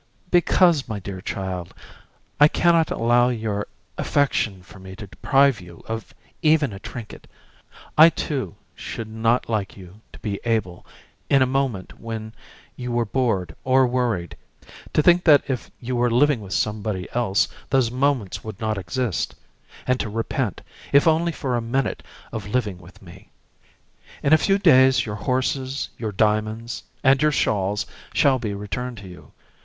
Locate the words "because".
0.31-0.89